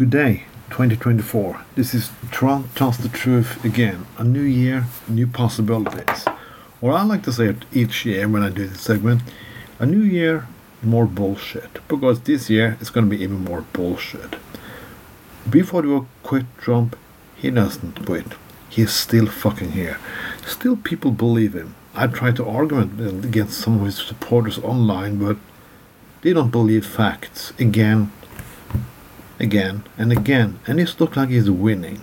[0.00, 1.60] Good day, 2024.
[1.74, 4.06] This is Trond tells the truth again.
[4.16, 6.24] A new year, new possibilities.
[6.80, 9.20] Or I like to say it each year when I do this segment.
[9.78, 10.48] A new year,
[10.82, 11.86] more bullshit.
[11.86, 14.36] Because this year it's going to be even more bullshit.
[15.50, 16.96] Before you quit Trump,
[17.36, 18.32] he doesn't quit.
[18.70, 19.98] He's still fucking here.
[20.46, 21.74] Still people believe him.
[21.94, 25.36] I tried to argue against some of his supporters online, but
[26.22, 27.52] they don't believe facts.
[27.58, 28.12] Again,
[29.40, 32.02] again and again, and it looks like he's winning.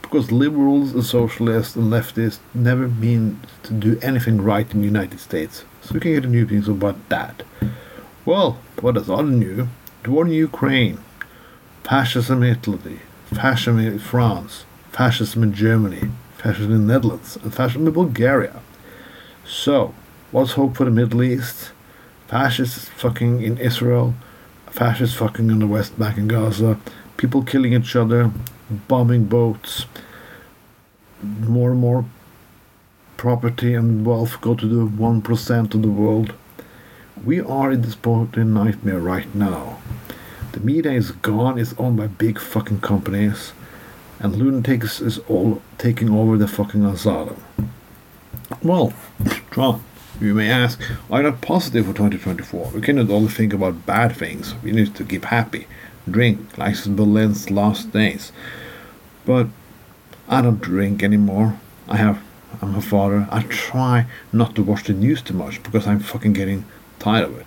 [0.00, 5.18] Because liberals and socialists and leftists never mean to do anything right in the United
[5.18, 5.64] States.
[5.82, 7.42] So we can get a new things about that.
[8.24, 9.68] Well, what is other new?
[10.04, 10.98] The war in Ukraine,
[11.82, 13.00] fascism in Italy,
[13.34, 18.60] fascism in France, fascism in Germany, fascism in the Netherlands, and fascism in Bulgaria.
[19.44, 19.92] So,
[20.30, 21.72] what's hope for the Middle East?
[22.28, 24.14] Fascists fucking in Israel,
[24.76, 26.78] fascists fucking in the West Bank and Gaza,
[27.16, 28.30] people killing each other,
[28.88, 29.86] bombing boats,
[31.22, 32.04] more and more
[33.16, 36.34] property and wealth go to the 1% of the world.
[37.24, 39.78] We are in this Putin nightmare right now.
[40.52, 43.54] The media is gone, it's owned by big fucking companies,
[44.20, 47.42] and lunatics is all taking over the fucking asylum.
[48.62, 48.92] Well,
[49.50, 49.82] Trump
[50.20, 52.70] you may ask, why not positive for 2024?
[52.74, 54.54] We cannot only think about bad things.
[54.62, 55.66] We need to keep happy.
[56.10, 58.32] Drink, like Berlin's last days.
[59.24, 59.48] But
[60.28, 61.58] I don't drink anymore.
[61.88, 62.22] I have
[62.62, 63.28] I'm a father.
[63.30, 66.64] I try not to watch the news too much because I'm fucking getting
[66.98, 67.46] tired of it.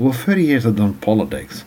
[0.00, 1.64] Over 30 years I've done politics.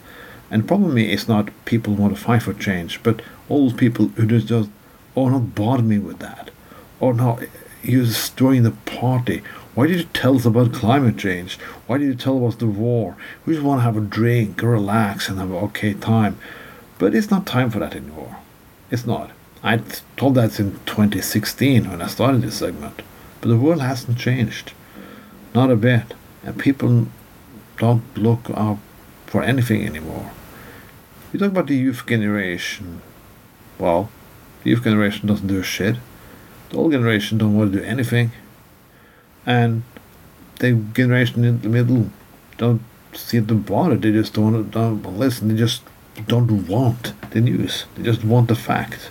[0.50, 4.26] And problem is not people want to fight for change, but all those people who
[4.26, 4.70] just, just
[5.16, 6.52] oh not bother me with that.
[7.00, 7.40] Or no,
[7.84, 9.42] you're destroying the party
[9.74, 11.58] why did you tell us about climate change?
[11.88, 13.16] Why did you tell us the war?
[13.46, 16.38] We just want to have a drink, relax, and have an okay time.
[16.98, 18.38] But it's not time for that anymore.
[18.90, 19.32] It's not.
[19.64, 19.82] I
[20.18, 23.02] told that in 2016 when I started this segment.
[23.40, 24.74] But the world hasn't changed.
[25.56, 26.16] Not a bit.
[26.44, 27.08] And people
[27.78, 28.80] don't look out
[29.26, 30.32] for anything anymore.
[31.32, 33.02] You talk about the youth generation.
[33.80, 34.10] Well,
[34.64, 35.96] the youth generation doesn't do a shit.
[36.72, 38.32] The old generation don't want to do anything
[39.46, 39.84] and
[40.60, 42.10] the generation in the middle
[42.58, 42.82] don't
[43.14, 43.98] seem to bother.
[43.98, 45.50] They just don't, don't listen.
[45.50, 45.82] They just
[46.28, 47.86] don't want the news.
[47.96, 49.10] They just want the fact.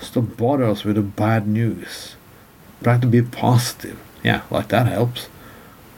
[0.00, 2.16] Stop bother us with the bad news.
[2.82, 3.98] Try to be positive.
[4.24, 5.28] Yeah, like that helps.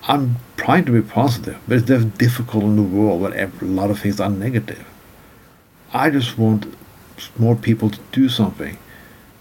[0.07, 4.01] I'm trying to be positive, but it's difficult in the world where a lot of
[4.01, 4.85] things are negative.
[5.95, 6.67] I just want
[7.39, 8.77] more people to do something,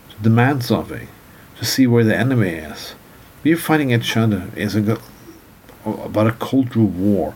[0.10, 1.08] to demand something,
[1.58, 2.96] to see where the enemy is
[3.44, 5.00] we're fighting each other is a,
[5.86, 7.36] about a cultural war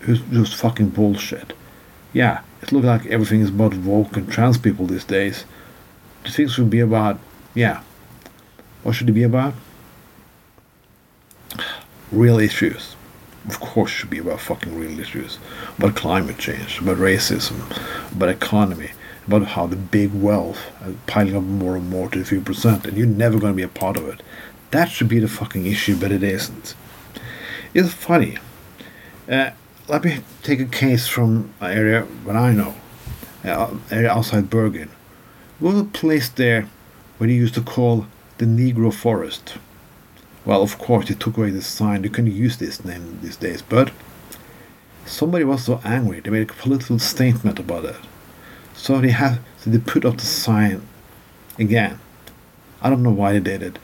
[0.00, 1.52] who's just fucking bullshit.
[2.12, 5.44] Yeah, it looks like everything is about woke and trans people these days.
[6.24, 7.18] The things should be about,
[7.54, 7.82] yeah.
[8.82, 9.54] What should it be about?
[12.10, 12.96] Real issues.
[13.46, 15.38] Of course, should be about fucking real issues.
[15.78, 17.60] About climate change, about racism,
[18.12, 18.92] about economy,
[19.26, 22.86] about how the big wealth is piling up more and more to a few percent,
[22.86, 24.22] and you're never going to be a part of it.
[24.70, 26.74] That should be the fucking issue, but it isn't.
[27.74, 28.38] It's funny.
[29.28, 29.50] Uh,
[29.88, 32.74] let me take a case from an area where I know,
[33.44, 34.90] uh, area outside Bergen.
[35.60, 36.68] There was a place there
[37.18, 38.06] where they used to call
[38.38, 39.58] the Negro Forest.
[40.44, 42.04] Well, of course, they took away the sign.
[42.04, 43.90] You can't use this name these days, but
[45.04, 47.96] somebody was so angry they made a political statement about it.
[48.76, 50.82] So they had, so they put up the sign
[51.58, 51.98] again.
[52.80, 53.78] I don't know why they did it.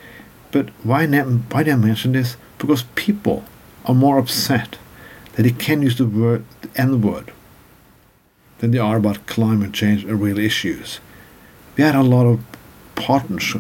[0.51, 2.37] But why, why did I mention this?
[2.59, 3.45] Because people
[3.87, 4.79] are more upset
[5.33, 7.33] that they can use the word the N word
[8.59, 11.01] than they are about climate change and real issues.
[11.77, 12.41] We had a lot of
[12.95, 13.57] partners,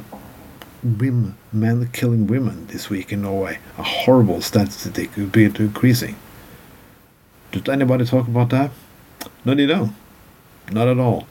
[0.82, 3.58] women, men killing women this week in Norway.
[3.78, 6.16] A horrible statistic, would be increasing.
[7.50, 8.70] Did anybody talk about that?
[9.44, 9.94] No, they don't.
[10.70, 11.26] Not at all.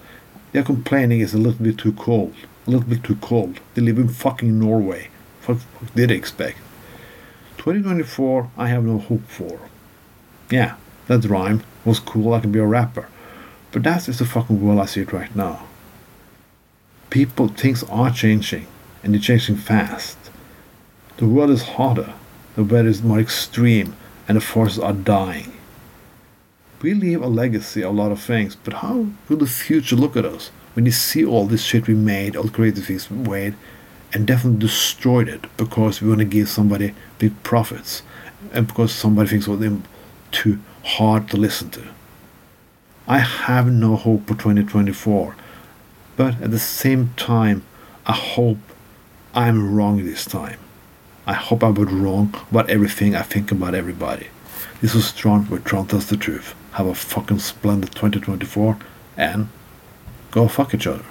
[0.52, 2.34] They're complaining it's a little bit too cold.
[2.68, 3.60] A little bit too cold.
[3.74, 5.10] They live in fucking Norway.
[5.46, 5.60] What
[5.96, 6.58] did I expect?
[7.58, 9.60] 2024, I have no hope for.
[10.50, 10.76] Yeah,
[11.08, 13.08] that rhyme was cool, I can be a rapper.
[13.72, 15.68] But that is the fucking world I see it right now.
[17.10, 18.68] People, things are changing,
[19.04, 20.18] and they're changing fast.
[21.18, 22.14] The world is hotter,
[22.56, 23.96] the weather is more extreme,
[24.28, 25.54] and the forests are dying.
[26.82, 30.18] We leave a legacy of a lot of things, but how will the future look
[30.18, 33.18] at us when you see all this shit we made, all the creative things we
[33.18, 33.56] made,
[34.14, 38.02] and definitely destroyed it because we want to give somebody big profits
[38.52, 39.84] and because somebody thinks of them
[40.32, 41.84] too hard to listen to.
[43.08, 45.36] I have no hope for 2024.
[46.18, 47.64] But at the same time,
[48.06, 48.58] I hope
[49.34, 50.60] I'm wrong this time.
[51.28, 54.28] I hope I was wrong about everything I think about everybody.
[54.82, 56.56] This was Trond with Trond Tells the Truth.
[56.74, 58.78] Have a fucking splendid 2024
[59.18, 59.50] and
[60.32, 61.06] go fuck each other.